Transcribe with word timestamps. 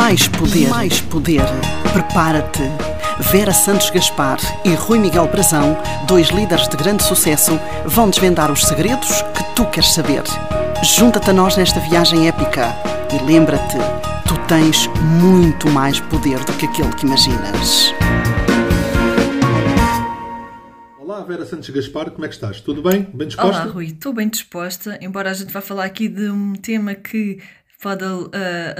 Mais 0.00 0.26
poder. 0.28 0.68
Mais 0.70 1.00
poder. 1.02 1.44
Prepara-te. 1.92 2.62
Vera 3.30 3.52
Santos 3.52 3.90
Gaspar 3.90 4.38
e 4.64 4.72
Rui 4.72 4.98
Miguel 4.98 5.28
Brazão, 5.28 5.76
dois 6.06 6.28
líderes 6.28 6.66
de 6.68 6.74
grande 6.74 7.02
sucesso, 7.02 7.60
vão 7.84 8.08
desvendar 8.08 8.50
os 8.50 8.64
segredos 8.64 9.20
que 9.20 9.54
tu 9.54 9.66
queres 9.66 9.92
saber. 9.92 10.22
Junta-te 10.82 11.28
a 11.28 11.32
nós 11.34 11.54
nesta 11.54 11.80
viagem 11.80 12.28
épica 12.28 12.74
e 13.12 13.22
lembra-te, 13.22 13.76
tu 14.26 14.38
tens 14.48 14.86
muito 15.20 15.68
mais 15.68 16.00
poder 16.00 16.42
do 16.44 16.52
que 16.54 16.64
aquele 16.64 16.94
que 16.94 17.04
imaginas. 17.04 17.92
Olá, 20.98 21.20
Vera 21.24 21.44
Santos 21.44 21.68
Gaspar, 21.68 22.10
como 22.10 22.24
é 22.24 22.28
que 22.28 22.34
estás? 22.34 22.62
Tudo 22.62 22.82
bem? 22.82 23.06
Bem 23.12 23.28
disposta? 23.28 23.64
Olá, 23.64 23.70
Rui, 23.70 23.88
estou 23.88 24.14
bem 24.14 24.30
disposta, 24.30 24.98
embora 25.02 25.30
a 25.30 25.34
gente 25.34 25.52
vá 25.52 25.60
falar 25.60 25.84
aqui 25.84 26.08
de 26.08 26.30
um 26.30 26.54
tema 26.54 26.94
que 26.94 27.38
pode 27.80 28.04
uh, 28.04 28.30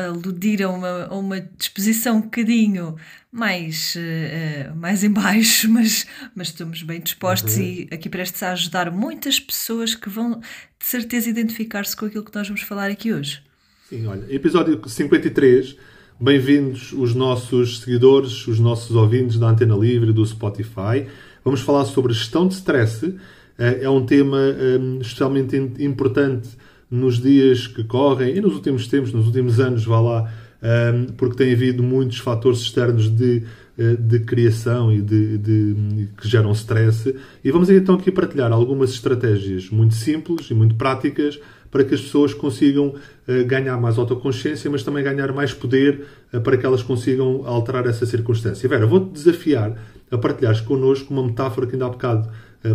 aludir 0.08 0.62
a 0.62 0.68
uma, 0.68 1.06
a 1.06 1.14
uma 1.16 1.40
disposição 1.40 2.18
um 2.18 2.20
bocadinho 2.20 2.96
mais, 3.32 3.96
uh, 3.96 4.76
mais 4.76 5.02
em 5.02 5.10
baixo, 5.10 5.68
mas, 5.72 6.06
mas 6.34 6.48
estamos 6.48 6.82
bem 6.82 7.00
dispostos 7.00 7.56
Uhum. 7.56 7.62
e 7.62 7.88
aqui 7.90 8.08
prestes 8.08 8.42
a 8.42 8.52
ajudar 8.52 8.90
muitas 8.90 9.40
pessoas 9.40 9.94
que 9.94 10.08
vão 10.10 10.40
de 10.40 10.86
certeza 10.86 11.30
identificar-se 11.30 11.96
com 11.96 12.06
aquilo 12.06 12.24
que 12.24 12.34
nós 12.34 12.46
vamos 12.46 12.62
falar 12.62 12.90
aqui 12.90 13.12
hoje. 13.12 13.42
Sim, 13.88 14.06
olha, 14.06 14.24
episódio 14.28 14.80
53. 14.86 15.76
Bem-vindos 16.20 16.92
os 16.92 17.14
nossos 17.14 17.80
seguidores, 17.80 18.46
os 18.46 18.60
nossos 18.60 18.94
ouvintes 18.94 19.38
da 19.38 19.48
Antena 19.48 19.74
Livre 19.74 20.12
do 20.12 20.24
Spotify. 20.26 21.06
Vamos 21.42 21.62
falar 21.62 21.86
sobre 21.86 22.12
gestão 22.12 22.46
de 22.46 22.54
stress. 22.54 23.14
Eh, 23.58 23.80
É 23.84 23.88
um 23.88 24.04
tema 24.04 24.36
hum, 24.38 24.98
especialmente 25.00 25.56
importante 25.56 26.50
nos 26.90 27.20
dias 27.20 27.66
que 27.66 27.84
correm 27.84 28.36
e 28.36 28.40
nos 28.40 28.54
últimos 28.54 28.88
tempos, 28.88 29.12
nos 29.12 29.26
últimos 29.26 29.60
anos, 29.60 29.84
vá 29.84 30.00
lá, 30.00 30.32
hum, 30.62 31.06
porque 31.16 31.36
tem 31.36 31.52
havido 31.52 31.82
muitos 31.82 32.18
fatores 32.18 32.58
externos 32.60 33.08
de, 33.08 33.44
eh, 33.78 33.96
de 33.96 34.20
criação 34.20 34.92
e 34.92 35.00
de, 35.00 35.38
de- 35.38 36.08
que 36.20 36.28
geram 36.28 36.50
stress. 36.52 37.14
E 37.44 37.50
vamos 37.50 37.70
então 37.70 37.94
aqui 37.94 38.10
partilhar 38.10 38.50
algumas 38.52 38.90
estratégias 38.90 39.70
muito 39.70 39.94
simples 39.94 40.50
e 40.50 40.54
muito 40.54 40.74
práticas 40.74 41.38
para 41.70 41.84
que 41.84 41.94
as 41.94 42.00
pessoas 42.00 42.34
consigam 42.34 42.94
eh, 43.28 43.44
ganhar 43.44 43.80
mais 43.80 43.96
autoconsciência, 43.96 44.68
mas 44.68 44.82
também 44.82 45.04
ganhar 45.04 45.32
mais 45.32 45.54
poder 45.54 46.04
eh, 46.32 46.40
para 46.40 46.56
que 46.56 46.66
elas 46.66 46.82
consigam 46.82 47.42
alterar 47.46 47.86
essa 47.86 48.04
circunstância. 48.04 48.68
Vera, 48.68 48.84
vou-te 48.84 49.12
desafiar 49.12 49.76
a 50.10 50.18
partilhares 50.18 50.60
connosco 50.60 51.14
uma 51.14 51.24
metáfora 51.24 51.68
que 51.68 51.74
ainda 51.74 51.86
há 51.86 51.90
bocado 51.90 52.28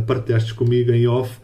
partilhaste 0.08 0.54
comigo 0.56 0.92
em 0.92 1.06
off, 1.06 1.38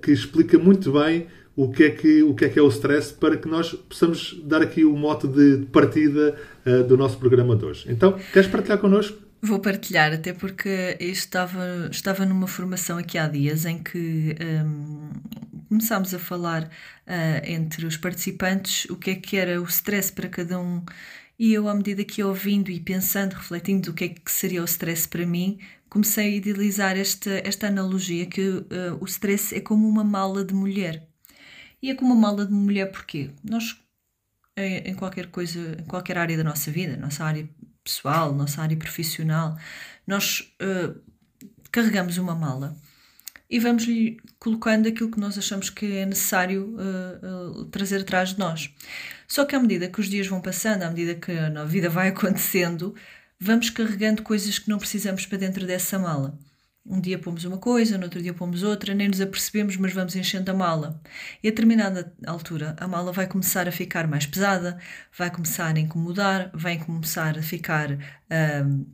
que 0.00 0.10
explica 0.12 0.56
muito 0.58 0.90
bem 0.92 1.26
o 1.56 1.70
que, 1.70 1.84
é 1.84 1.90
que, 1.90 2.22
o 2.22 2.34
que 2.34 2.44
é 2.44 2.48
que 2.48 2.58
é 2.58 2.62
o 2.62 2.68
stress 2.68 3.12
para 3.12 3.36
que 3.36 3.48
nós 3.48 3.72
possamos 3.72 4.40
dar 4.44 4.60
aqui 4.60 4.84
o 4.84 4.96
mote 4.96 5.28
de 5.28 5.66
partida 5.66 6.36
eh, 6.64 6.82
do 6.82 6.96
nosso 6.96 7.16
programa 7.18 7.54
de 7.54 7.64
hoje. 7.64 7.86
Então, 7.88 8.18
queres 8.32 8.48
partilhar 8.48 8.78
connosco? 8.78 9.24
Vou 9.40 9.60
partilhar, 9.60 10.12
até 10.12 10.32
porque 10.32 10.96
eu 10.98 11.10
estava, 11.10 11.88
estava 11.90 12.24
numa 12.24 12.46
formação 12.46 12.96
aqui 12.96 13.18
há 13.18 13.28
dias 13.28 13.66
em 13.66 13.78
que 13.78 14.34
hum, 14.64 15.10
começámos 15.68 16.14
a 16.14 16.18
falar 16.18 16.70
ah, 17.06 17.42
entre 17.44 17.84
os 17.86 17.96
participantes 17.98 18.86
o 18.90 18.96
que 18.96 19.10
é 19.10 19.14
que 19.14 19.36
era 19.36 19.60
o 19.60 19.64
stress 19.64 20.10
para 20.10 20.28
cada 20.28 20.58
um. 20.58 20.82
E 21.38 21.52
eu, 21.52 21.68
à 21.68 21.74
medida 21.74 22.04
que 22.04 22.22
ouvindo 22.22 22.70
e 22.70 22.80
pensando, 22.80 23.34
refletindo 23.34 23.90
o 23.90 23.94
que 23.94 24.04
é 24.04 24.08
que 24.08 24.32
seria 24.32 24.62
o 24.62 24.64
stress 24.64 25.06
para 25.06 25.26
mim, 25.26 25.58
comecei 25.90 26.24
a 26.24 26.36
idealizar 26.36 26.96
esta, 26.96 27.30
esta 27.44 27.66
analogia 27.68 28.26
que 28.26 28.64
ah, 28.70 28.96
o 29.00 29.04
stress 29.04 29.54
é 29.54 29.60
como 29.60 29.86
uma 29.86 30.02
mala 30.02 30.42
de 30.42 30.54
mulher. 30.54 31.06
E 31.84 31.90
é 31.90 31.94
como 31.94 32.14
uma 32.14 32.28
mala 32.28 32.46
de 32.46 32.52
mulher 32.54 32.90
porque 32.90 33.30
nós 33.44 33.78
em 34.56 34.94
qualquer 34.94 35.26
coisa, 35.26 35.76
em 35.78 35.84
qualquer 35.84 36.16
área 36.16 36.34
da 36.34 36.42
nossa 36.42 36.70
vida, 36.70 36.96
nossa 36.96 37.22
área 37.22 37.46
pessoal, 37.82 38.32
nossa 38.32 38.62
área 38.62 38.74
profissional, 38.74 39.58
nós 40.06 40.50
eh, 40.60 40.94
carregamos 41.70 42.16
uma 42.16 42.34
mala 42.34 42.74
e 43.50 43.58
vamos-lhe 43.58 44.18
colocando 44.38 44.88
aquilo 44.88 45.10
que 45.10 45.20
nós 45.20 45.36
achamos 45.36 45.68
que 45.68 45.84
é 45.98 46.06
necessário 46.06 46.74
eh, 46.80 47.18
eh, 47.22 47.64
trazer 47.70 48.00
atrás 48.00 48.30
de 48.30 48.38
nós. 48.38 48.74
Só 49.28 49.44
que 49.44 49.54
à 49.54 49.60
medida 49.60 49.86
que 49.86 50.00
os 50.00 50.08
dias 50.08 50.26
vão 50.26 50.40
passando, 50.40 50.84
à 50.84 50.88
medida 50.88 51.14
que 51.14 51.32
a 51.32 51.64
vida 51.64 51.90
vai 51.90 52.08
acontecendo, 52.16 52.94
vamos 53.38 53.68
carregando 53.68 54.22
coisas 54.22 54.58
que 54.58 54.70
não 54.70 54.78
precisamos 54.78 55.26
para 55.26 55.36
dentro 55.36 55.66
dessa 55.66 55.98
mala. 55.98 56.38
Um 56.86 57.00
dia 57.00 57.18
pomos 57.18 57.44
uma 57.44 57.56
coisa, 57.56 57.96
no 57.96 58.04
outro 58.04 58.20
dia 58.20 58.34
pomos 58.34 58.62
outra, 58.62 58.92
nem 58.94 59.08
nos 59.08 59.20
apercebemos, 59.20 59.76
mas 59.78 59.92
vamos 59.94 60.14
enchendo 60.16 60.50
a 60.50 60.54
mala. 60.54 61.00
E 61.42 61.48
a 61.48 61.50
determinada 61.50 62.12
altura, 62.26 62.76
a 62.78 62.86
mala 62.86 63.10
vai 63.10 63.26
começar 63.26 63.66
a 63.66 63.72
ficar 63.72 64.06
mais 64.06 64.26
pesada, 64.26 64.78
vai 65.16 65.30
começar 65.30 65.74
a 65.74 65.80
incomodar, 65.80 66.50
vai 66.52 66.78
começar 66.78 67.38
a 67.38 67.42
ficar 67.42 67.90
ahm, 68.28 68.84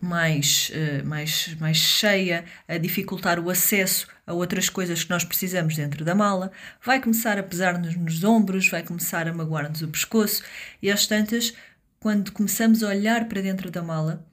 mais, 0.00 0.72
eh, 0.74 1.02
mais, 1.04 1.54
mais 1.60 1.76
cheia, 1.76 2.44
a 2.66 2.76
dificultar 2.76 3.38
o 3.38 3.48
acesso 3.48 4.08
a 4.26 4.32
outras 4.34 4.68
coisas 4.68 5.04
que 5.04 5.10
nós 5.10 5.22
precisamos 5.24 5.76
dentro 5.76 6.04
da 6.04 6.14
mala, 6.16 6.50
vai 6.84 7.00
começar 7.00 7.38
a 7.38 7.42
pesar-nos 7.42 7.94
nos 7.94 8.24
ombros, 8.24 8.68
vai 8.68 8.82
começar 8.82 9.28
a 9.28 9.32
magoar-nos 9.32 9.80
o 9.80 9.88
pescoço, 9.88 10.42
e 10.82 10.90
às 10.90 11.06
tantas, 11.06 11.54
quando 12.00 12.32
começamos 12.32 12.82
a 12.82 12.88
olhar 12.88 13.28
para 13.28 13.40
dentro 13.40 13.70
da 13.70 13.80
mala, 13.80 14.26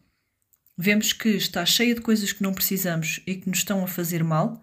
vemos 0.81 1.11
que 1.11 1.27
está 1.27 1.65
cheia 1.65 1.93
de 1.93 1.99
coisas 1.99 2.31
que 2.31 2.41
não 2.41 2.53
precisamos 2.53 3.19
e 3.27 3.35
que 3.35 3.49
nos 3.49 3.57
estão 3.57 3.83
a 3.83 3.87
fazer 3.87 4.23
mal, 4.23 4.61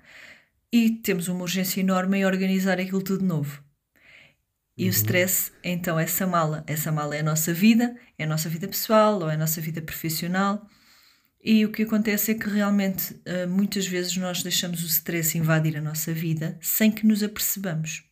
e 0.72 0.88
temos 0.88 1.28
uma 1.28 1.42
urgência 1.42 1.78
enorme 1.78 2.16
em 2.16 2.24
organizar 2.24 2.80
aquilo 2.80 3.02
tudo 3.02 3.20
de 3.20 3.26
novo. 3.26 3.62
E 4.78 4.88
o 4.88 4.90
stress 4.90 5.52
é 5.62 5.70
então 5.70 5.98
essa 5.98 6.26
mala. 6.26 6.64
Essa 6.66 6.90
mala 6.90 7.14
é 7.14 7.20
a 7.20 7.22
nossa 7.22 7.52
vida, 7.52 7.94
é 8.18 8.24
a 8.24 8.26
nossa 8.26 8.48
vida 8.48 8.66
pessoal 8.66 9.20
ou 9.20 9.28
é 9.28 9.34
a 9.34 9.38
nossa 9.38 9.60
vida 9.60 9.82
profissional. 9.82 10.66
E 11.42 11.64
o 11.66 11.70
que 11.70 11.82
acontece 11.82 12.30
é 12.30 12.34
que 12.34 12.48
realmente 12.48 13.14
ah, 13.26 13.46
muitas 13.46 13.86
vezes 13.86 14.16
nós 14.16 14.42
deixamos 14.42 14.82
o 14.82 14.86
stress 14.86 15.36
invadir 15.36 15.76
a 15.76 15.82
nossa 15.82 16.12
vida 16.14 16.58
sem 16.62 16.90
que 16.90 17.06
nos 17.06 17.22
apercebamos. 17.22 18.04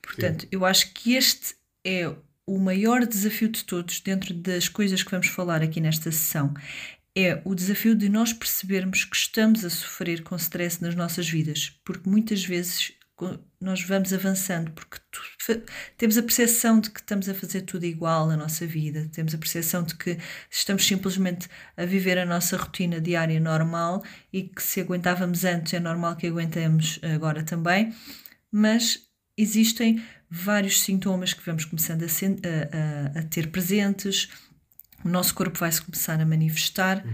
Portanto, 0.00 0.46
eu 0.52 0.64
acho 0.64 0.92
que 0.92 1.14
este 1.14 1.54
é 1.84 2.14
o 2.46 2.58
maior 2.58 3.06
desafio 3.06 3.48
de 3.48 3.64
todos 3.64 4.00
dentro 4.00 4.34
das 4.34 4.68
coisas 4.68 5.02
que 5.02 5.10
vamos 5.10 5.28
falar 5.28 5.62
aqui 5.62 5.80
nesta 5.80 6.12
sessão. 6.12 6.54
É 7.16 7.40
o 7.44 7.54
desafio 7.54 7.94
de 7.94 8.08
nós 8.08 8.32
percebermos 8.32 9.04
que 9.04 9.16
estamos 9.16 9.64
a 9.64 9.70
sofrer 9.70 10.22
com 10.22 10.34
stress 10.36 10.82
nas 10.82 10.94
nossas 10.96 11.28
vidas, 11.28 11.70
porque 11.84 12.08
muitas 12.10 12.44
vezes 12.44 12.92
nós 13.60 13.80
vamos 13.82 14.12
avançando, 14.12 14.72
porque 14.72 14.98
temos 15.96 16.18
a 16.18 16.22
percepção 16.22 16.80
de 16.80 16.90
que 16.90 16.98
estamos 16.98 17.28
a 17.28 17.34
fazer 17.34 17.62
tudo 17.62 17.84
igual 17.86 18.26
na 18.26 18.36
nossa 18.36 18.66
vida, 18.66 19.08
temos 19.12 19.32
a 19.32 19.38
percepção 19.38 19.84
de 19.84 19.94
que 19.94 20.18
estamos 20.50 20.84
simplesmente 20.84 21.48
a 21.76 21.84
viver 21.86 22.18
a 22.18 22.26
nossa 22.26 22.56
rotina 22.56 23.00
diária 23.00 23.38
normal 23.38 24.02
e 24.32 24.42
que 24.42 24.60
se 24.60 24.80
aguentávamos 24.80 25.44
antes 25.44 25.72
é 25.74 25.78
normal 25.80 26.16
que 26.16 26.26
aguentemos 26.26 26.98
agora 27.02 27.44
também, 27.44 27.94
mas 28.50 29.06
existem 29.38 30.02
vários 30.28 30.80
sintomas 30.82 31.32
que 31.32 31.46
vamos 31.46 31.64
começando 31.64 32.02
a- 32.02 33.16
a- 33.16 33.20
a 33.20 33.22
ter 33.22 33.52
presentes, 33.52 34.28
o 35.04 35.08
nosso 35.08 35.34
corpo 35.34 35.58
vai 35.58 35.70
se 35.70 35.82
começar 35.82 36.20
a 36.20 36.26
manifestar 36.26 37.04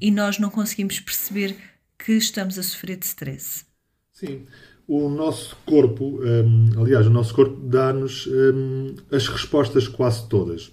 e 0.00 0.10
nós 0.10 0.38
não 0.38 0.50
conseguimos 0.50 0.98
perceber 1.00 1.56
que 1.98 2.12
estamos 2.12 2.58
a 2.58 2.62
sofrer 2.62 2.96
de 2.96 3.06
stress. 3.06 3.64
Sim. 4.12 4.42
O 4.88 5.08
nosso 5.08 5.56
corpo, 5.66 6.20
hum, 6.22 6.70
aliás, 6.76 7.06
o 7.06 7.10
nosso 7.10 7.34
corpo 7.34 7.56
dá-nos 7.66 8.26
hum, 8.26 8.94
as 9.10 9.26
respostas 9.28 9.88
quase 9.88 10.28
todas. 10.28 10.72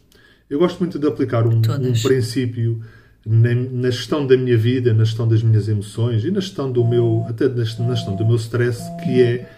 Eu 0.50 0.59
gosto 0.59 0.79
muito 0.79 1.00
de 1.00 1.07
aplicar 1.07 1.47
um, 1.47 1.57
um 1.57 1.94
princípio 2.01 2.83
na, 3.25 3.56
na 3.56 3.89
gestão 3.89 4.28
da 4.28 4.38
minha 4.38 4.57
vida, 4.57 4.94
na 4.94 5.03
gestão 5.03 5.28
das 5.28 5.41
minhas 5.41 5.67
emoções 5.67 6.23
e 6.23 6.29
na 6.29 6.39
gestão 6.39 6.72
do 6.72 6.85
meu, 6.85 7.25
até 7.28 7.47
na 7.47 7.63
gestão 7.63 7.88
na 7.88 7.95
gestão 7.95 8.16
do 8.16 8.25
meu 8.25 8.35
stress, 8.35 8.83
que 9.03 9.22
é 9.22 9.50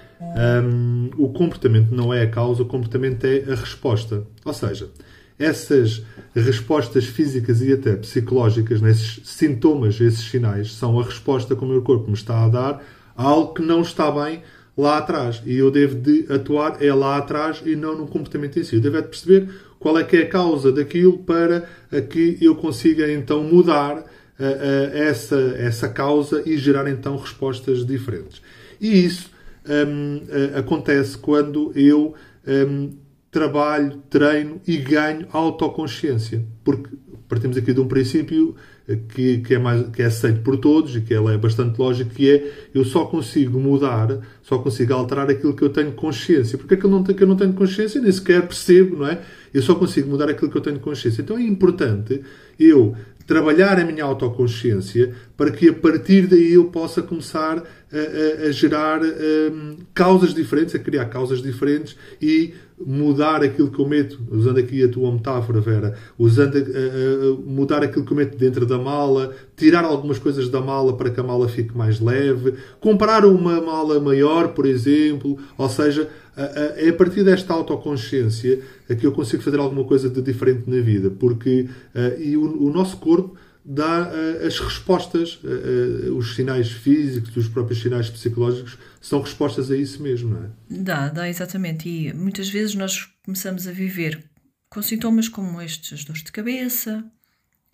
hum, 0.63 1.09
o 1.17 1.29
comportamento 1.29 1.91
não 1.91 2.13
é 2.13 2.21
a 2.21 2.29
causa, 2.29 2.63
o 2.63 2.65
comportamento 2.65 3.25
é 3.25 3.43
a 3.51 3.55
resposta. 3.55 4.25
Ou 4.45 4.53
seja, 4.53 4.89
essas 5.37 6.03
respostas 6.33 7.05
físicas 7.05 7.61
e 7.61 7.73
até 7.73 7.95
psicológicas, 7.95 8.81
né, 8.81 8.91
esses 8.91 9.21
sintomas, 9.25 9.99
esses 9.99 10.29
sinais, 10.29 10.73
são 10.73 10.99
a 10.99 11.03
resposta 11.03 11.55
que 11.55 11.63
o 11.63 11.67
meu 11.67 11.81
corpo 11.81 12.07
me 12.07 12.13
está 12.13 12.43
a 12.43 12.49
dar 12.49 12.83
a 13.17 13.23
algo 13.23 13.53
que 13.53 13.61
não 13.61 13.81
está 13.81 14.11
bem 14.11 14.41
lá 14.77 14.97
atrás. 14.97 15.41
E 15.45 15.55
eu 15.55 15.71
devo 15.71 15.95
de 15.95 16.25
atuar 16.31 16.81
é 16.81 16.93
lá 16.93 17.17
atrás 17.17 17.61
e 17.65 17.75
não 17.75 17.97
no 17.97 18.07
comportamento 18.07 18.59
em 18.59 18.63
si. 18.63 18.75
Eu 18.75 18.81
devo 18.81 18.97
é 18.97 19.01
de 19.01 19.07
perceber 19.07 19.49
qual 19.79 19.97
é 19.97 20.03
que 20.03 20.17
é 20.17 20.23
a 20.23 20.27
causa 20.27 20.71
daquilo 20.71 21.19
para 21.19 21.67
que 22.09 22.37
eu 22.41 22.55
consiga 22.55 23.11
então 23.11 23.43
mudar 23.43 24.03
ah, 24.37 24.43
ah, 24.43 24.97
essa, 24.97 25.37
essa 25.57 25.87
causa 25.87 26.43
e 26.45 26.57
gerar 26.57 26.89
então 26.89 27.15
respostas 27.17 27.85
diferentes. 27.85 28.41
E 28.81 29.05
isso 29.05 29.29
hum, 29.65 30.21
ah, 30.29 30.59
acontece 30.59 31.17
quando 31.17 31.71
eu 31.75 32.13
hum, 32.45 32.93
trabalho, 33.35 34.01
treino 34.09 34.61
e 34.65 34.77
ganho 34.77 35.27
autoconsciência. 35.33 36.41
Porque 36.63 36.95
partimos 37.27 37.57
aqui 37.57 37.73
de 37.73 37.81
um 37.81 37.87
princípio 37.87 38.55
eh, 38.87 38.97
que, 39.09 39.39
que, 39.39 39.55
é 39.55 39.59
mais, 39.59 39.89
que 39.89 40.01
é 40.01 40.05
aceito 40.05 40.39
por 40.39 40.55
todos 40.55 40.95
e 40.95 41.01
que 41.01 41.13
é 41.13 41.37
bastante 41.37 41.77
lógico, 41.77 42.11
que 42.11 42.31
é 42.31 42.69
eu 42.73 42.85
só 42.85 43.03
consigo 43.03 43.59
mudar, 43.59 44.19
só 44.41 44.57
consigo 44.57 44.93
alterar 44.93 45.29
aquilo 45.29 45.53
que 45.53 45.63
eu 45.63 45.69
tenho 45.69 45.91
consciência. 45.91 46.57
Porque 46.57 46.75
aquilo 46.75 46.91
não 46.91 47.03
tem, 47.03 47.13
que 47.13 47.23
eu 47.23 47.27
não 47.27 47.35
tenho 47.35 47.51
consciência, 47.51 47.99
nem 47.99 48.09
sequer 48.09 48.47
percebo, 48.47 48.95
não 48.95 49.07
é? 49.07 49.21
Eu 49.53 49.61
só 49.61 49.75
consigo 49.75 50.09
mudar 50.09 50.29
aquilo 50.29 50.49
que 50.49 50.57
eu 50.57 50.61
tenho 50.61 50.79
consciência. 50.79 51.21
Então 51.21 51.37
é 51.37 51.41
importante 51.41 52.21
eu 52.57 52.95
trabalhar 53.25 53.79
a 53.79 53.85
minha 53.85 54.03
autoconsciência 54.03 55.13
para 55.35 55.51
que 55.51 55.69
a 55.69 55.73
partir 55.73 56.27
daí 56.27 56.53
eu 56.53 56.65
possa 56.65 57.01
começar 57.01 57.57
a, 57.57 58.43
a, 58.43 58.47
a 58.47 58.51
gerar 58.51 59.01
um, 59.01 59.77
causas 59.93 60.33
diferentes, 60.33 60.75
a 60.75 60.79
criar 60.79 61.05
causas 61.05 61.41
diferentes 61.41 61.95
e 62.21 62.53
mudar 62.77 63.41
aquilo 63.41 63.71
que 63.71 63.79
eu 63.79 63.87
meto, 63.87 64.19
usando 64.29 64.57
aqui 64.57 64.83
a 64.83 64.89
tua 64.89 65.11
metáfora, 65.11 65.61
Vera, 65.61 65.97
usando 66.17 66.55
uh, 66.55 67.41
mudar 67.45 67.83
aquilo 67.83 68.05
que 68.05 68.11
eu 68.11 68.17
meto 68.17 68.37
dentro 68.37 68.65
da 68.65 68.77
mala, 68.77 69.33
tirar 69.55 69.83
algumas 69.85 70.19
coisas 70.19 70.49
da 70.49 70.61
mala 70.61 70.95
para 70.95 71.09
que 71.09 71.19
a 71.19 71.23
mala 71.23 71.47
fique 71.47 71.75
mais 71.75 71.99
leve, 71.99 72.55
comprar 72.79 73.25
uma 73.25 73.61
mala 73.61 73.99
maior, 73.99 74.49
por 74.49 74.65
exemplo, 74.65 75.37
ou 75.57 75.69
seja, 75.69 76.09
é 76.35 76.89
a 76.89 76.93
partir 76.93 77.23
desta 77.23 77.53
autoconsciência 77.53 78.61
que 78.99 79.05
eu 79.05 79.11
consigo 79.11 79.41
fazer 79.41 79.59
alguma 79.59 79.85
coisa 79.85 80.09
de 80.09 80.21
diferente 80.21 80.69
na 80.69 80.81
vida, 80.81 81.09
porque 81.09 81.69
uh, 81.95 82.21
e 82.21 82.35
o, 82.35 82.63
o 82.63 82.69
nosso 82.69 82.97
corpo 82.97 83.37
dá 83.63 84.11
uh, 84.11 84.45
as 84.45 84.59
respostas, 84.59 85.39
uh, 85.43 86.15
os 86.15 86.35
sinais 86.35 86.69
físicos, 86.69 87.35
os 87.35 87.47
próprios 87.47 87.81
sinais 87.81 88.09
psicológicos 88.09 88.77
são 89.01 89.21
respostas 89.21 89.71
a 89.71 89.77
isso 89.77 90.01
mesmo, 90.03 90.29
não 90.29 90.43
é? 90.43 90.49
Dá, 90.69 91.09
dá 91.09 91.29
exatamente. 91.29 91.89
E 91.89 92.13
muitas 92.13 92.49
vezes 92.49 92.75
nós 92.75 93.07
começamos 93.23 93.67
a 93.67 93.71
viver 93.71 94.23
com 94.69 94.81
sintomas 94.81 95.27
como 95.27 95.59
estes: 95.61 96.05
dores 96.05 96.23
de 96.23 96.31
cabeça, 96.31 97.03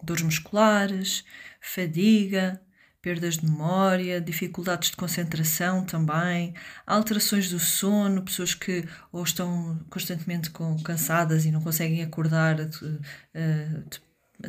dores 0.03 0.23
musculares, 0.23 1.23
fadiga, 1.59 2.61
perdas 3.01 3.37
de 3.37 3.45
memória, 3.45 4.21
dificuldades 4.21 4.91
de 4.91 4.97
concentração 4.97 5.83
também, 5.83 6.53
alterações 6.85 7.49
do 7.49 7.59
sono, 7.59 8.21
pessoas 8.21 8.53
que 8.53 8.87
ou 9.11 9.23
estão 9.23 9.79
constantemente 9.89 10.51
cansadas 10.83 11.45
e 11.45 11.51
não 11.51 11.61
conseguem 11.61 12.03
acordar 12.03 12.57
a 12.61 12.67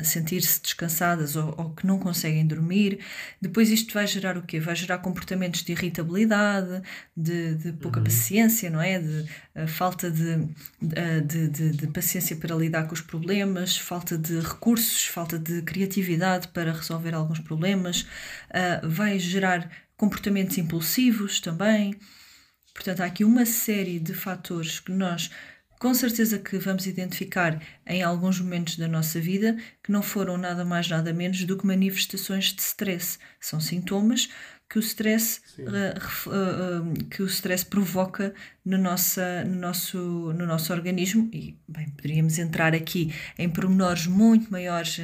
sentir-se 0.01 0.61
descansadas 0.61 1.35
ou, 1.35 1.53
ou, 1.57 1.69
que 1.71 1.85
não 1.85 1.99
conseguem 1.99 2.45
dormir. 2.45 2.99
Depois 3.41 3.69
isto 3.69 3.93
vai 3.93 4.07
gerar 4.07 4.37
o 4.37 4.41
quê? 4.41 4.59
Vai 4.59 4.75
gerar 4.75 4.99
comportamentos 4.99 5.63
de 5.63 5.71
irritabilidade, 5.73 6.81
de, 7.15 7.55
de 7.55 7.73
pouca 7.73 7.99
uhum. 7.99 8.05
paciência, 8.05 8.69
não 8.69 8.81
é? 8.81 8.99
De 8.99 9.25
uh, 9.55 9.67
falta 9.67 10.09
de, 10.09 10.47
de, 10.81 11.47
de, 11.49 11.71
de, 11.71 11.87
paciência 11.87 12.35
para 12.35 12.55
lidar 12.55 12.87
com 12.87 12.93
os 12.93 13.01
problemas, 13.01 13.77
falta 13.77 14.17
de 14.17 14.39
recursos, 14.39 15.05
falta 15.05 15.37
de 15.37 15.61
criatividade 15.61 16.47
para 16.47 16.71
resolver 16.71 17.13
alguns 17.13 17.39
problemas. 17.39 18.01
Uh, 18.49 18.89
vai 18.89 19.19
gerar 19.19 19.69
comportamentos 19.97 20.57
impulsivos 20.57 21.39
também. 21.39 21.95
Portanto, 22.73 23.01
há 23.01 23.05
aqui 23.05 23.23
uma 23.23 23.45
série 23.45 23.99
de 23.99 24.13
fatores 24.13 24.79
que 24.79 24.91
nós 24.91 25.29
com 25.83 25.93
certeza 25.93 26.39
que 26.39 26.57
vamos 26.59 26.87
identificar 26.87 27.61
em 27.85 28.01
alguns 28.01 28.39
momentos 28.39 28.77
da 28.77 28.87
nossa 28.87 29.19
vida 29.19 29.57
que 29.83 29.91
não 29.91 30.01
foram 30.01 30.37
nada 30.37 30.63
mais 30.63 30.87
nada 30.87 31.11
menos 31.11 31.43
do 31.43 31.57
que 31.57 31.67
manifestações 31.67 32.53
de 32.53 32.61
stress. 32.61 33.19
São 33.37 33.59
sintomas 33.59 34.29
que 34.73 34.79
o 34.79 34.81
stress, 34.81 35.39
uh, 35.59 36.29
uh, 36.29 37.05
que 37.05 37.21
o 37.21 37.27
stress 37.27 37.63
provoca 37.63 38.33
no, 38.65 38.75
nossa, 38.75 39.43
no, 39.43 39.55
nosso, 39.55 39.99
no 40.33 40.47
nosso 40.47 40.73
organismo 40.73 41.29
e 41.31 41.55
bem, 41.67 41.89
poderíamos 41.91 42.39
entrar 42.39 42.73
aqui 42.73 43.13
em 43.37 43.47
pormenores 43.47 44.07
muito 44.07 44.51
maiores 44.51 44.97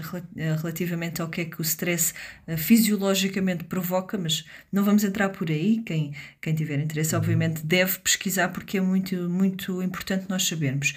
relativamente 0.60 1.22
ao 1.22 1.30
que 1.30 1.42
é 1.42 1.46
que 1.46 1.60
o 1.60 1.62
stress 1.62 2.16
uh, 2.48 2.58
fisiologicamente 2.58 3.64
provoca, 3.66 4.18
mas 4.18 4.44
não 4.72 4.84
vamos 4.84 5.04
entrar 5.04 5.30
por 5.30 5.52
aí. 5.52 5.84
Quem, 5.86 6.16
quem 6.42 6.56
tiver 6.56 6.80
interesse, 6.80 7.14
uhum. 7.14 7.22
obviamente, 7.22 7.64
deve 7.64 8.00
pesquisar 8.00 8.50
porque 8.50 8.80
é 8.80 8.82
muito, 8.82 9.30
muito 9.30 9.84
importante 9.84 10.26
nós 10.28 10.48
sabermos. 10.48 10.96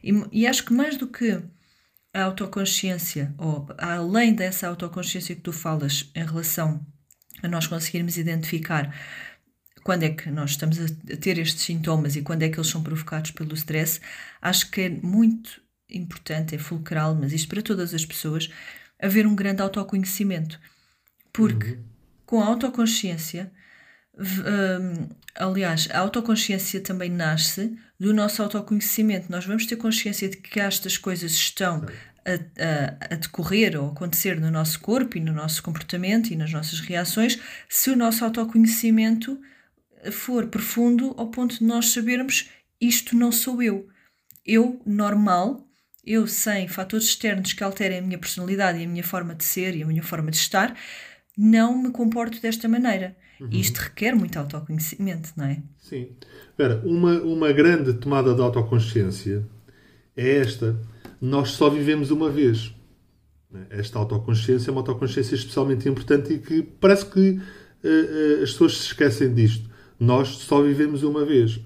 E, 0.00 0.12
e 0.30 0.46
acho 0.46 0.64
que 0.64 0.72
mais 0.72 0.96
do 0.96 1.08
que 1.08 1.42
a 2.14 2.22
autoconsciência, 2.22 3.34
ou 3.36 3.66
além 3.78 4.32
dessa 4.32 4.68
autoconsciência 4.68 5.34
que 5.34 5.40
tu 5.40 5.52
falas 5.52 6.08
em 6.14 6.24
relação 6.24 6.86
a 7.42 7.48
nós 7.48 7.66
conseguirmos 7.66 8.16
identificar 8.16 8.94
quando 9.82 10.04
é 10.04 10.10
que 10.10 10.30
nós 10.30 10.50
estamos 10.50 10.78
a 10.80 11.16
ter 11.16 11.38
estes 11.38 11.64
sintomas 11.64 12.14
e 12.16 12.22
quando 12.22 12.42
é 12.42 12.48
que 12.48 12.56
eles 12.56 12.70
são 12.70 12.82
provocados 12.82 13.32
pelo 13.32 13.54
stress, 13.54 14.00
acho 14.40 14.70
que 14.70 14.82
é 14.82 14.88
muito 14.88 15.60
importante, 15.90 16.54
é 16.54 16.58
fulcral, 16.58 17.14
mas 17.14 17.32
isto 17.32 17.48
para 17.48 17.62
todas 17.62 17.92
as 17.92 18.04
pessoas, 18.04 18.48
haver 19.00 19.26
um 19.26 19.34
grande 19.34 19.60
autoconhecimento. 19.60 20.58
Porque 21.32 21.72
uhum. 21.72 21.84
com 22.24 22.42
a 22.42 22.46
autoconsciência, 22.46 23.52
um, 24.16 25.08
aliás, 25.34 25.88
a 25.90 25.98
autoconsciência 25.98 26.80
também 26.80 27.10
nasce 27.10 27.76
do 27.98 28.14
nosso 28.14 28.42
autoconhecimento. 28.42 29.30
Nós 29.30 29.44
vamos 29.44 29.66
ter 29.66 29.76
consciência 29.76 30.28
de 30.28 30.36
que 30.36 30.60
estas 30.60 30.96
coisas 30.96 31.32
estão 31.32 31.84
a, 32.24 32.34
a, 32.34 33.14
a, 33.14 33.16
decorrer 33.16 33.80
ou 33.80 33.90
acontecer 33.90 34.40
no 34.40 34.50
nosso 34.50 34.80
corpo 34.80 35.16
e 35.16 35.20
no 35.20 35.32
nosso 35.32 35.62
comportamento 35.62 36.30
e 36.30 36.36
nas 36.36 36.52
nossas 36.52 36.80
reações 36.80 37.38
se 37.68 37.90
o 37.90 37.96
nosso 37.96 38.24
autoconhecimento 38.24 39.40
for 40.10 40.46
profundo 40.46 41.14
ao 41.16 41.28
ponto 41.28 41.58
de 41.58 41.64
nós 41.64 41.86
sabermos 41.90 42.48
isto 42.80 43.14
não 43.16 43.30
sou 43.30 43.62
eu. 43.62 43.88
Eu, 44.44 44.80
normal, 44.84 45.64
eu 46.04 46.26
sem 46.26 46.66
fatores 46.66 47.06
externos 47.06 47.52
que 47.52 47.62
alterem 47.62 47.98
a 47.98 48.02
minha 48.02 48.18
personalidade 48.18 48.80
e 48.80 48.84
a 48.84 48.88
minha 48.88 49.04
forma 49.04 49.34
de 49.34 49.44
ser 49.44 49.76
e 49.76 49.82
a 49.82 49.86
minha 49.86 50.02
forma 50.02 50.30
de 50.30 50.36
estar, 50.36 50.76
não 51.38 51.80
me 51.80 51.90
comporto 51.90 52.40
desta 52.40 52.68
maneira. 52.68 53.16
Uhum. 53.40 53.48
E 53.52 53.60
isto 53.60 53.78
requer 53.78 54.14
muito 54.14 54.36
autoconhecimento, 54.36 55.32
não 55.36 55.44
é? 55.44 55.62
Sim. 55.78 56.10
Espera, 56.50 56.82
uma, 56.84 57.20
uma 57.20 57.52
grande 57.52 57.94
tomada 57.94 58.34
de 58.34 58.40
autoconsciência 58.40 59.46
é 60.16 60.38
esta 60.38 60.76
nós 61.22 61.50
só 61.50 61.70
vivemos 61.70 62.10
uma 62.10 62.28
vez. 62.28 62.74
Esta 63.70 63.96
autoconsciência 64.00 64.70
é 64.70 64.72
uma 64.72 64.80
autoconsciência 64.80 65.36
especialmente 65.36 65.88
importante 65.88 66.32
e 66.32 66.38
que 66.38 66.62
parece 66.62 67.06
que 67.06 67.30
uh, 67.38 68.42
as 68.42 68.50
pessoas 68.50 68.78
se 68.78 68.86
esquecem 68.86 69.32
disto. 69.32 69.70
Nós 70.00 70.28
só 70.28 70.60
vivemos 70.60 71.04
uma 71.04 71.24
vez. 71.24 71.60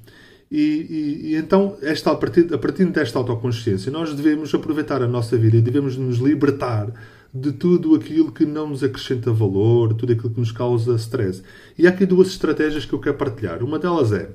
E, 0.51 0.61
e, 0.61 1.31
e, 1.31 1.37
então, 1.37 1.79
esta, 1.81 2.11
a, 2.11 2.17
partir, 2.17 2.53
a 2.53 2.59
partir 2.59 2.85
desta 2.87 3.19
autoconsciência, 3.19 3.91
nós 3.91 4.15
devemos 4.15 4.55
aproveitar 4.55 5.03
a 5.03 5.09
nossa 5.09 5.39
vida 5.39 5.57
e 5.57 5.63
devemos 5.63 5.97
nos 5.97 6.19
libertar 6.19 6.93
de 7.33 7.53
tudo 7.53 7.95
aquilo 7.95 8.31
que 8.31 8.45
não 8.45 8.69
nos 8.69 8.85
acrescenta 8.85 9.33
valor, 9.33 9.95
tudo 9.95 10.13
aquilo 10.13 10.35
que 10.35 10.41
nos 10.41 10.53
causa 10.53 10.97
stress. 10.97 11.43
E 11.79 11.87
há 11.87 11.91
aqui 11.91 12.05
duas 12.05 12.29
estratégias 12.29 12.85
que 12.85 12.93
eu 12.93 13.01
quero 13.01 13.17
partilhar. 13.17 13.63
Uma 13.63 13.79
delas 13.79 14.13
é, 14.13 14.31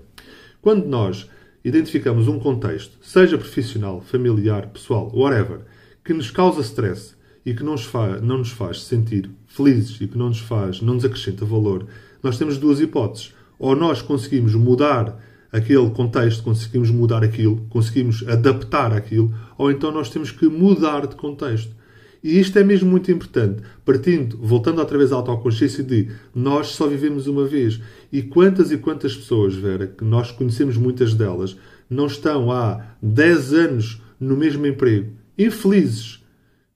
quando 0.61 0.85
nós 0.87 1.29
identificamos 1.63 2.27
um 2.27 2.39
contexto, 2.39 2.97
seja 3.01 3.37
profissional, 3.37 4.01
familiar, 4.01 4.67
pessoal, 4.67 5.11
whatever, 5.13 5.59
que 6.03 6.13
nos 6.13 6.31
causa 6.31 6.61
stress 6.61 7.15
e 7.45 7.53
que 7.53 7.63
não 7.63 7.73
nos, 7.73 7.85
faz, 7.85 8.21
não 8.21 8.39
nos 8.39 8.51
faz 8.51 8.83
sentir 8.83 9.29
felizes 9.47 9.99
e 10.01 10.07
que 10.07 10.17
não 10.17 10.29
nos 10.29 10.39
faz, 10.39 10.81
não 10.81 10.95
nos 10.95 11.05
acrescenta 11.05 11.45
valor, 11.45 11.85
nós 12.21 12.37
temos 12.37 12.57
duas 12.57 12.79
hipóteses. 12.79 13.33
Ou 13.57 13.75
nós 13.75 14.01
conseguimos 14.01 14.55
mudar 14.55 15.19
aquele 15.51 15.89
contexto, 15.91 16.43
conseguimos 16.43 16.89
mudar 16.89 17.23
aquilo, 17.23 17.65
conseguimos 17.69 18.27
adaptar 18.27 18.93
aquilo, 18.93 19.33
ou 19.57 19.69
então 19.69 19.91
nós 19.91 20.09
temos 20.09 20.31
que 20.31 20.47
mudar 20.47 21.05
de 21.05 21.15
contexto. 21.15 21.75
E 22.23 22.39
isto 22.39 22.57
é 22.59 22.63
mesmo 22.63 22.89
muito 22.89 23.11
importante, 23.11 23.63
partindo, 23.83 24.37
voltando 24.37 24.79
outra 24.79 24.97
vez 24.97 25.11
à 25.11 25.15
autoconsciência 25.15 25.83
de 25.83 26.09
nós 26.35 26.67
só 26.67 26.87
vivemos 26.87 27.25
uma 27.25 27.45
vez. 27.45 27.81
E 28.11 28.21
quantas 28.21 28.71
e 28.71 28.77
quantas 28.77 29.15
pessoas, 29.15 29.55
Vera, 29.55 29.87
que 29.87 30.03
nós 30.03 30.31
conhecemos 30.31 30.77
muitas 30.77 31.15
delas, 31.15 31.57
não 31.89 32.05
estão 32.05 32.51
há 32.51 32.95
10 33.01 33.53
anos 33.53 34.01
no 34.19 34.37
mesmo 34.37 34.67
emprego, 34.67 35.13
infelizes, 35.37 36.23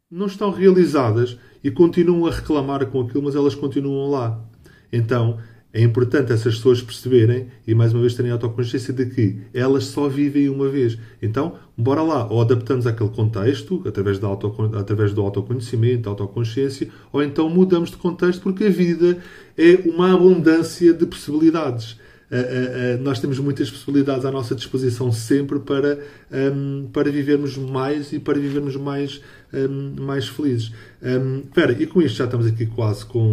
não 0.09 0.25
estão 0.25 0.49
realizadas 0.49 1.37
e 1.63 1.69
continuam 1.69 2.25
a 2.25 2.31
reclamar 2.31 2.85
com 2.87 3.01
aquilo, 3.01 3.23
mas 3.23 3.35
elas 3.35 3.53
continuam 3.53 4.09
lá. 4.09 4.43
Então, 4.91 5.37
é 5.75 5.81
importante 5.81 6.31
essas 6.31 6.55
pessoas 6.55 6.81
perceberem 6.81 7.47
e 7.67 7.75
mais 7.75 7.91
uma 7.91 7.99
vez 7.99 8.15
terem 8.15 8.31
a 8.31 8.35
autoconsciência 8.35 8.93
de 8.93 9.07
que 9.07 9.41
elas 9.53 9.83
só 9.83 10.07
vivem 10.07 10.47
uma 10.47 10.69
vez. 10.69 10.97
Então, 11.21 11.55
bora 11.77 12.01
lá, 12.01 12.25
ou 12.31 12.39
adaptamos 12.39 12.87
àquele 12.87 13.09
contexto 13.09 13.83
através, 13.85 14.17
da 14.17 14.25
auto, 14.25 14.55
através 14.73 15.11
do 15.11 15.21
autoconhecimento, 15.21 16.09
autoconsciência, 16.09 16.87
ou 17.11 17.21
então 17.21 17.49
mudamos 17.49 17.91
de 17.91 17.97
contexto 17.97 18.41
porque 18.41 18.63
a 18.63 18.69
vida 18.69 19.17
é 19.57 19.81
uma 19.85 20.13
abundância 20.13 20.93
de 20.93 21.05
possibilidades. 21.05 21.97
Uh, 22.31 22.35
uh, 22.35 22.99
uh, 22.99 23.03
nós 23.03 23.19
temos 23.19 23.37
muitas 23.37 23.69
possibilidades 23.69 24.23
à 24.23 24.31
nossa 24.31 24.55
disposição 24.55 25.11
sempre 25.11 25.59
para, 25.59 25.99
um, 26.31 26.87
para 26.91 27.11
vivermos 27.11 27.57
mais 27.57 28.13
e 28.13 28.19
para 28.19 28.39
vivermos 28.39 28.77
mais, 28.77 29.21
um, 29.53 30.01
mais 30.01 30.25
felizes. 30.27 30.71
Um, 31.03 31.39
espera, 31.39 31.73
e 31.73 31.85
com 31.85 32.01
isto 32.01 32.15
já 32.15 32.25
estamos 32.25 32.47
aqui 32.47 32.65
quase 32.65 33.05
com 33.05 33.31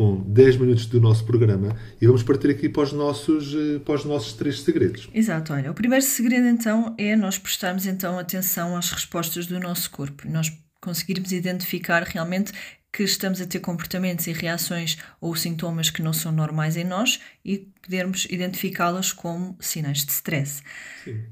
com 0.00 0.16
10 0.16 0.56
minutos 0.56 0.86
do 0.86 0.98
nosso 0.98 1.26
programa 1.26 1.76
e 2.00 2.06
vamos 2.06 2.22
partir 2.22 2.48
aqui 2.48 2.70
para 2.70 2.84
os 2.84 2.92
nossos, 2.94 3.54
eh, 3.54 3.78
para 3.80 3.96
os 3.96 4.06
nossos 4.06 4.32
três 4.32 4.62
segredos. 4.62 5.10
Exato, 5.12 5.52
olha, 5.52 5.70
o 5.70 5.74
primeiro 5.74 6.02
segredo 6.02 6.46
então 6.46 6.94
é 6.96 7.14
nós 7.14 7.36
prestarmos 7.36 7.84
então 7.84 8.18
atenção 8.18 8.74
às 8.74 8.90
respostas 8.90 9.46
do 9.46 9.60
nosso 9.60 9.90
corpo, 9.90 10.26
nós 10.26 10.50
conseguirmos 10.80 11.32
identificar 11.32 12.02
realmente 12.02 12.50
que 12.92 13.04
estamos 13.04 13.40
a 13.40 13.46
ter 13.46 13.60
comportamentos 13.60 14.26
e 14.26 14.32
reações 14.32 14.98
ou 15.20 15.34
sintomas 15.36 15.90
que 15.90 16.02
não 16.02 16.12
são 16.12 16.32
normais 16.32 16.76
em 16.76 16.84
nós 16.84 17.20
e 17.44 17.68
podermos 17.80 18.26
identificá-los 18.28 19.12
como 19.12 19.56
sinais 19.60 20.04
de 20.04 20.12
stress. 20.12 20.62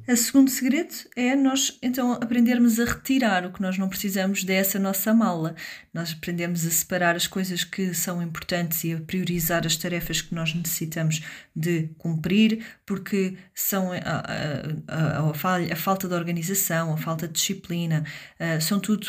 O 0.08 0.16
segundo 0.16 0.50
segredo 0.50 0.94
é 1.14 1.36
nós 1.36 1.76
então 1.82 2.12
aprendermos 2.12 2.80
a 2.80 2.84
retirar 2.84 3.44
o 3.44 3.52
que 3.52 3.60
nós 3.60 3.76
não 3.76 3.88
precisamos 3.88 4.44
dessa 4.44 4.78
nossa 4.78 5.12
mala. 5.12 5.54
Nós 5.92 6.12
aprendemos 6.12 6.64
a 6.66 6.70
separar 6.70 7.16
as 7.16 7.26
coisas 7.26 7.64
que 7.64 7.92
são 7.92 8.22
importantes 8.22 8.84
e 8.84 8.94
a 8.94 9.00
priorizar 9.00 9.66
as 9.66 9.76
tarefas 9.76 10.22
que 10.22 10.34
nós 10.34 10.54
necessitamos 10.54 11.22
de 11.54 11.90
cumprir, 11.98 12.64
porque 12.86 13.36
são 13.54 13.92
a, 13.92 13.96
a, 13.98 15.26
a, 15.26 15.30
a 15.30 15.34
falha, 15.34 15.76
falta 15.76 16.08
de 16.08 16.14
organização, 16.14 16.94
a 16.94 16.96
falta 16.96 17.26
de 17.26 17.34
disciplina, 17.34 18.04
uh, 18.40 18.60
são 18.60 18.80
tudo 18.80 19.06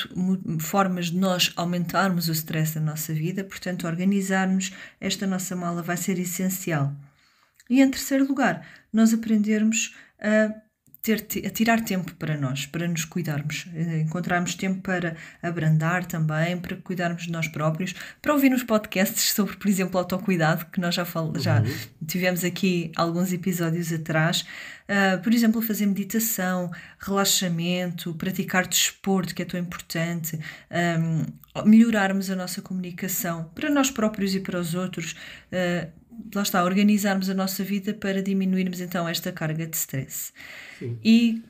formas 0.59 1.07
de 1.07 1.17
nós 1.17 1.53
aumentarmos 1.55 2.27
o 2.27 2.31
stress 2.39 2.75
da 2.75 2.81
nossa 2.81 3.13
vida, 3.13 3.43
portanto, 3.43 3.87
organizarmos 3.87 4.73
esta 4.99 5.27
nossa 5.27 5.55
mala 5.55 5.81
vai 5.81 5.97
ser 5.97 6.17
essencial. 6.19 6.93
E 7.69 7.81
em 7.81 7.89
terceiro 7.91 8.25
lugar, 8.25 8.67
nós 8.91 9.13
aprendermos 9.13 9.95
a, 10.19 10.53
ter, 11.01 11.25
a 11.45 11.49
tirar 11.49 11.81
tempo 11.81 12.13
para 12.15 12.37
nós, 12.37 12.65
para 12.65 12.87
nos 12.87 13.05
cuidarmos, 13.05 13.67
eh, 13.73 14.01
encontrarmos 14.01 14.55
tempo 14.55 14.81
para 14.81 15.15
abrandar 15.41 16.05
também, 16.05 16.57
para 16.57 16.75
cuidarmos 16.77 17.23
de 17.23 17.31
nós 17.31 17.47
próprios, 17.47 17.95
para 18.21 18.33
ouvir 18.33 18.49
nos 18.49 18.63
podcasts 18.63 19.31
sobre, 19.33 19.55
por 19.55 19.67
exemplo, 19.67 19.97
autocuidado, 19.97 20.65
que 20.65 20.79
nós 20.79 20.95
já, 20.95 21.05
fal, 21.05 21.33
já 21.37 21.61
uhum. 21.61 22.05
tivemos 22.05 22.43
aqui 22.43 22.91
alguns 22.95 23.31
episódios 23.31 23.91
atrás. 23.93 24.45
Uh, 24.89 25.21
por 25.21 25.31
exemplo, 25.31 25.61
fazer 25.61 25.85
meditação, 25.85 26.71
relaxamento, 26.97 28.13
praticar 28.15 28.65
desporto, 28.67 29.35
que 29.35 29.43
é 29.43 29.45
tão 29.45 29.59
importante, 29.59 30.39
um, 30.99 31.25
melhorarmos 31.63 32.31
a 32.31 32.35
nossa 32.35 32.59
comunicação 32.59 33.51
para 33.53 33.69
nós 33.69 33.91
próprios 33.91 34.33
e 34.33 34.39
para 34.39 34.59
os 34.59 34.73
outros. 34.73 35.15
Uh, 35.51 35.99
lá 36.33 36.41
está, 36.41 36.63
organizarmos 36.63 37.29
a 37.29 37.33
nossa 37.33 37.63
vida 37.63 37.93
para 37.93 38.21
diminuirmos 38.21 38.81
então 38.81 39.07
esta 39.07 39.31
carga 39.31 39.65
de 39.65 39.75
stress. 39.75 40.31
Sim. 40.77 40.97
E 41.03 41.41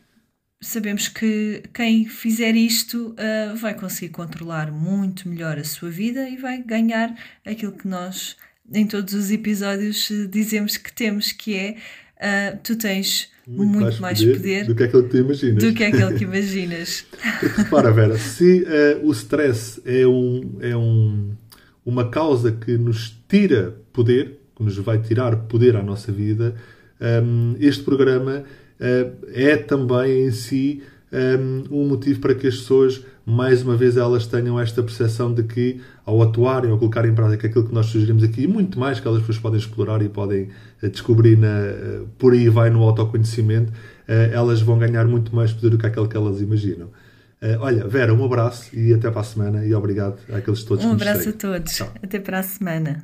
sabemos 0.61 1.07
que 1.07 1.63
quem 1.73 2.05
fizer 2.05 2.55
isto 2.55 3.15
uh, 3.15 3.55
vai 3.55 3.73
conseguir 3.73 4.09
controlar 4.09 4.71
muito 4.71 5.27
melhor 5.29 5.57
a 5.57 5.63
sua 5.63 5.89
vida 5.89 6.27
e 6.27 6.37
vai 6.37 6.61
ganhar 6.61 7.15
aquilo 7.45 7.71
que 7.71 7.87
nós 7.87 8.35
em 8.73 8.85
todos 8.85 9.13
os 9.13 9.31
episódios 9.31 10.11
dizemos 10.29 10.77
que 10.77 10.93
temos, 10.93 11.31
que 11.31 11.55
é 11.55 11.75
uh, 12.19 12.59
tu 12.63 12.75
tens 12.75 13.29
muito, 13.47 13.79
muito 13.79 14.01
mais, 14.01 14.19
poder, 14.19 14.35
poder, 14.35 14.65
do 14.65 14.75
que 14.75 14.83
aquele 14.83 15.03
que 15.03 15.09
tu 15.09 15.17
imaginas. 15.17 15.63
Do 15.63 15.73
que 15.73 15.83
aquele 15.83 16.17
que 16.17 16.23
imaginas. 16.23 17.05
Repara, 17.57 17.91
Vera, 17.91 18.17
se 18.17 18.63
uh, 18.63 19.07
o 19.07 19.11
stress 19.11 19.81
é, 19.85 20.05
um, 20.05 20.57
é 20.61 20.77
um, 20.77 21.35
uma 21.83 22.09
causa 22.09 22.51
que 22.51 22.77
nos 22.77 23.17
tira 23.27 23.75
poder, 23.91 24.38
que 24.59 24.63
nos 24.65 24.77
vai 24.77 24.99
tirar 24.99 25.35
poder 25.47 25.77
à 25.77 25.81
nossa 25.81 26.11
vida, 26.11 26.53
um, 27.23 27.55
este 27.59 27.81
programa 27.81 28.43
uh, 28.43 29.17
é 29.33 29.55
também 29.55 30.27
em 30.27 30.31
si 30.31 30.83
um, 31.11 31.83
um 31.83 31.87
motivo 31.87 32.19
para 32.19 32.35
que 32.35 32.45
as 32.45 32.57
pessoas, 32.57 33.03
mais 33.25 33.63
uma 33.63 33.77
vez, 33.77 33.95
elas 33.95 34.27
tenham 34.27 34.59
esta 34.59 34.83
percepção 34.83 35.33
de 35.33 35.43
que, 35.43 35.79
ao 36.05 36.21
atuarem 36.21 36.69
ou 36.69 36.77
colocarem 36.77 37.11
em 37.11 37.15
prática 37.15 37.47
aquilo 37.47 37.65
que 37.65 37.73
nós 37.73 37.85
sugerimos 37.85 38.21
aqui, 38.21 38.43
e 38.43 38.47
muito 38.47 38.77
mais 38.77 38.99
que 38.99 39.07
elas 39.07 39.21
depois 39.21 39.37
podem 39.37 39.59
explorar 39.59 40.01
e 40.01 40.09
podem 40.09 40.49
uh, 40.83 40.89
descobrir 40.89 41.37
na, 41.37 41.47
uh, 41.47 42.07
por 42.17 42.33
aí 42.33 42.49
vai 42.49 42.69
no 42.69 42.83
autoconhecimento, 42.83 43.71
elas 44.07 44.59
vão 44.59 44.79
ganhar 44.79 45.05
muito 45.05 45.35
mais 45.35 45.53
poder 45.53 45.69
do 45.69 45.77
que 45.77 45.85
aquilo 45.85 46.09
que 46.09 46.17
elas 46.17 46.41
imaginam. 46.41 46.89
olha, 47.59 47.87
Vera, 47.87 48.11
um 48.11 48.25
abraço 48.25 48.75
e 48.75 48.91
até 48.91 49.11
para 49.11 49.21
a 49.21 49.23
semana 49.23 49.63
e 49.63 49.71
obrigado 49.75 50.17
àqueles 50.33 50.63
todos 50.63 50.83
Um 50.83 50.93
abraço 50.93 51.29
a 51.29 51.33
todos. 51.33 51.75
Tchau. 51.75 51.93
Até 52.01 52.19
para 52.19 52.39
a 52.39 52.43
semana. 52.43 53.03